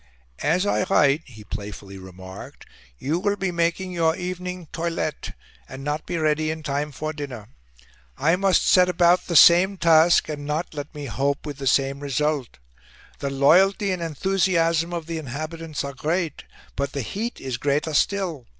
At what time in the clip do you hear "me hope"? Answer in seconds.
10.95-11.45